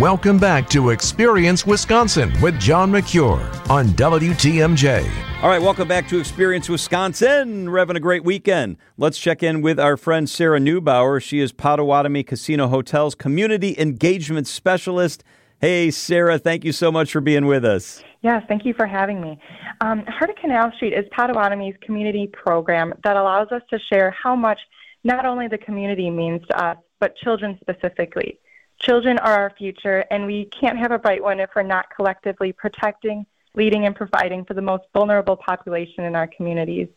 [0.00, 5.10] Welcome back to Experience Wisconsin with John Mercure on WTMJ.
[5.42, 7.68] All right, welcome back to Experience Wisconsin.
[7.68, 8.76] We're having a great weekend.
[8.96, 11.20] Let's check in with our friend Sarah Neubauer.
[11.20, 15.24] She is Potawatomi Casino Hotel's Community Engagement Specialist.
[15.60, 18.00] Hey, Sarah, thank you so much for being with us.
[18.22, 19.36] Yes, thank you for having me.
[19.80, 24.36] Um, Heart of Canal Street is Potawatomi's community program that allows us to share how
[24.36, 24.60] much
[25.02, 28.38] not only the community means to us, but children specifically.
[28.80, 32.52] Children are our future, and we can't have a bright one if we're not collectively
[32.52, 36.88] protecting, leading, and providing for the most vulnerable population in our communities.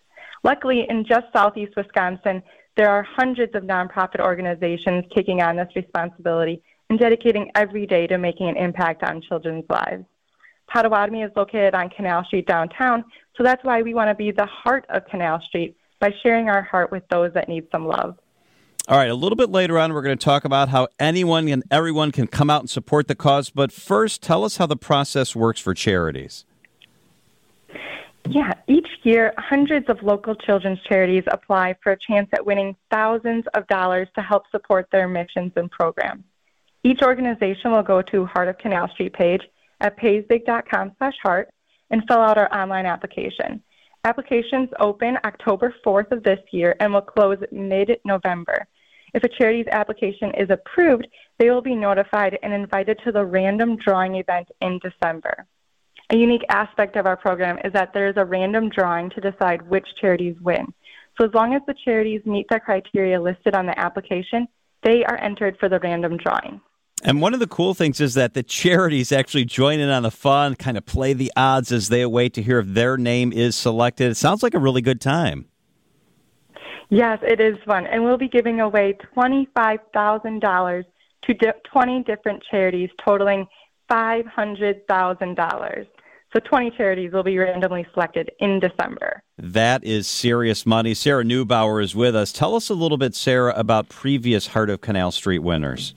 [0.43, 2.43] Luckily, in just southeast Wisconsin,
[2.77, 8.17] there are hundreds of nonprofit organizations taking on this responsibility and dedicating every day to
[8.17, 10.05] making an impact on children's lives.
[10.67, 13.03] Potawatomi is located on Canal Street downtown,
[13.35, 16.61] so that's why we want to be the heart of Canal Street by sharing our
[16.61, 18.17] heart with those that need some love.
[18.91, 21.63] All right, a little bit later on, we're going to talk about how anyone and
[21.71, 23.49] everyone can come out and support the cause.
[23.49, 26.43] But first, tell us how the process works for charities.
[28.27, 33.45] Yeah, each year, hundreds of local children's charities apply for a chance at winning thousands
[33.53, 36.25] of dollars to help support their missions and programs.
[36.83, 39.41] Each organization will go to Heart of Canal Street page
[39.79, 41.49] at paysbig.com slash heart
[41.91, 43.63] and fill out our online application.
[44.03, 48.67] Applications open October 4th of this year and will close mid-November.
[49.13, 53.75] If a charity's application is approved, they will be notified and invited to the random
[53.77, 55.45] drawing event in December.
[56.11, 59.61] A unique aspect of our program is that there is a random drawing to decide
[59.69, 60.73] which charities win.
[61.19, 64.47] So as long as the charities meet the criteria listed on the application,
[64.83, 66.61] they are entered for the random drawing.
[67.03, 70.11] And one of the cool things is that the charities actually join in on the
[70.11, 73.55] fun, kind of play the odds as they await to hear if their name is
[73.55, 74.11] selected.
[74.11, 75.47] It sounds like a really good time.
[76.91, 77.87] Yes, it is fun.
[77.87, 80.83] And we'll be giving away $25,000
[81.21, 83.47] to di- 20 different charities, totaling
[83.89, 85.87] $500,000.
[86.33, 89.23] So 20 charities will be randomly selected in December.
[89.37, 90.93] That is serious money.
[90.93, 92.33] Sarah Neubauer is with us.
[92.33, 95.93] Tell us a little bit, Sarah, about previous Heart of Canal Street winners.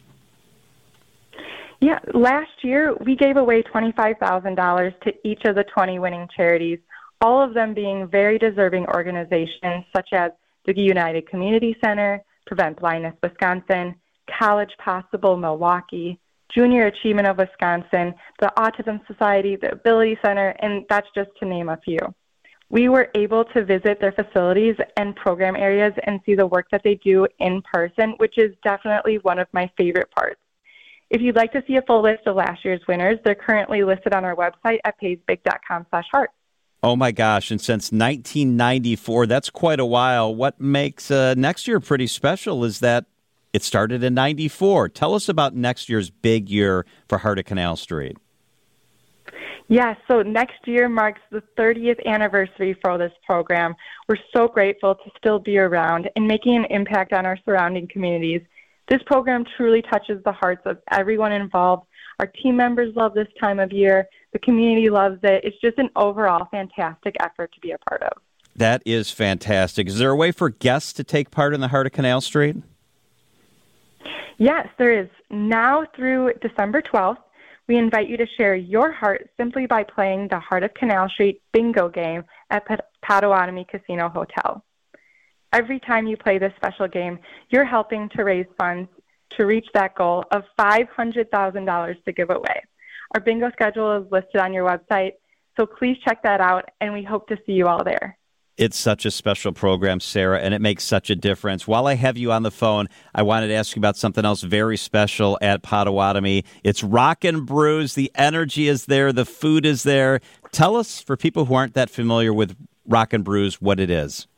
[1.80, 6.78] Yeah, last year we gave away $25,000 to each of the 20 winning charities,
[7.20, 10.30] all of them being very deserving organizations such as
[10.72, 13.94] the United Community Center, Prevent Blindness Wisconsin,
[14.38, 16.18] College Possible Milwaukee,
[16.54, 21.68] Junior Achievement of Wisconsin, the Autism Society, the Ability Center, and that's just to name
[21.68, 21.98] a few.
[22.70, 26.82] We were able to visit their facilities and program areas and see the work that
[26.82, 30.40] they do in person, which is definitely one of my favorite parts.
[31.10, 34.14] If you'd like to see a full list of last year's winners, they're currently listed
[34.14, 36.30] on our website at paysbig.com slash heart.
[36.84, 40.34] Oh my gosh, and since 1994, that's quite a while.
[40.34, 43.06] What makes uh, next year pretty special is that
[43.54, 44.90] it started in 94.
[44.90, 48.18] Tell us about next year's big year for Heart of Canal Street.
[49.68, 53.74] Yes, so next year marks the 30th anniversary for this program.
[54.06, 58.42] We're so grateful to still be around and making an impact on our surrounding communities
[58.88, 61.86] this program truly touches the hearts of everyone involved.
[62.20, 64.08] Our team members love this time of year.
[64.32, 65.44] The community loves it.
[65.44, 68.12] It's just an overall fantastic effort to be a part of.
[68.56, 69.88] That is fantastic.
[69.88, 72.56] Is there a way for guests to take part in the Heart of Canal Street?
[74.38, 75.08] Yes, there is.
[75.30, 77.18] Now through December 12th,
[77.66, 81.40] we invite you to share your heart simply by playing the Heart of Canal Street
[81.52, 82.64] bingo game at
[83.02, 84.62] Potawatomi Casino Hotel.
[85.52, 87.18] Every time you play this special game,
[87.50, 88.88] you're helping to raise funds
[89.36, 92.62] to reach that goal of $500,000 to give away.
[93.14, 95.12] Our bingo schedule is listed on your website,
[95.56, 98.18] so please check that out, and we hope to see you all there.
[98.56, 101.66] It's such a special program, Sarah, and it makes such a difference.
[101.66, 104.42] While I have you on the phone, I wanted to ask you about something else
[104.42, 106.44] very special at Potawatomi.
[106.62, 107.94] It's Rock and Brews.
[107.94, 110.20] The energy is there, the food is there.
[110.52, 112.56] Tell us, for people who aren't that familiar with
[112.86, 114.28] Rock and Brews, what it is.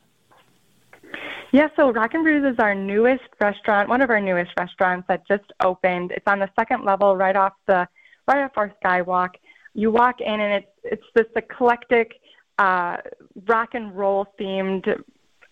[1.51, 5.25] Yeah, so Rock and Brews is our newest restaurant, one of our newest restaurants that
[5.27, 6.11] just opened.
[6.11, 7.87] It's on the second level, right off the
[8.27, 9.29] right off our skywalk.
[9.73, 12.13] You walk in, and it's it's this eclectic
[12.59, 12.97] uh,
[13.47, 15.01] rock and roll themed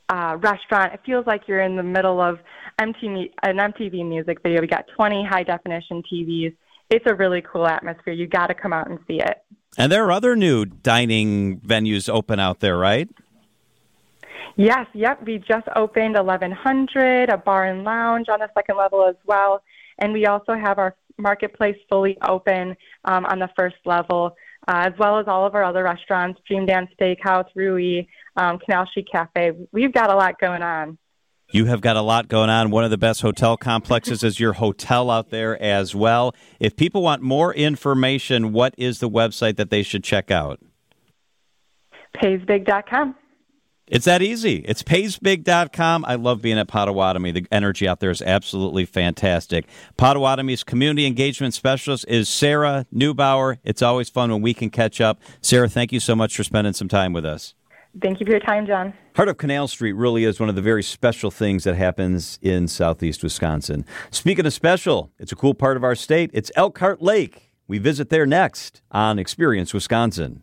[0.09, 0.93] uh, restaurant.
[0.93, 2.39] It feels like you're in the middle of
[2.79, 4.61] MTV, an MTV music video.
[4.61, 6.55] We got 20 high definition TVs.
[6.89, 8.13] It's a really cool atmosphere.
[8.13, 9.43] You got to come out and see it.
[9.77, 13.09] And there are other new dining venues open out there, right?
[14.57, 15.25] Yes, yep.
[15.25, 19.61] We just opened 1100, a bar and lounge on the second level as well.
[19.99, 22.75] And we also have our marketplace fully open
[23.05, 24.35] um, on the first level,
[24.67, 28.07] uh, as well as all of our other restaurants, Dream Dance Steakhouse, RuYi,
[28.37, 29.51] um, Canal Street Cafe.
[29.71, 30.97] We've got a lot going on.
[31.51, 32.71] You have got a lot going on.
[32.71, 36.33] One of the best hotel complexes is your hotel out there as well.
[36.59, 40.59] If people want more information, what is the website that they should check out?
[42.15, 43.15] Paysbig.com.
[43.87, 44.63] It's that easy.
[44.65, 46.05] It's paysbig.com.
[46.05, 47.31] I love being at Potawatomi.
[47.31, 49.67] The energy out there is absolutely fantastic.
[49.95, 53.59] Potawatomi's community engagement specialist is Sarah Neubauer.
[53.63, 55.19] It's always fun when we can catch up.
[55.39, 57.53] Sarah, thank you so much for spending some time with us.
[58.01, 58.93] Thank you for your time, John.
[59.15, 62.67] Heart of Canal Street really is one of the very special things that happens in
[62.67, 63.85] southeast Wisconsin.
[64.09, 66.31] Speaking of special, it's a cool part of our state.
[66.33, 67.51] It's Elkhart Lake.
[67.67, 70.41] We visit there next on Experience Wisconsin.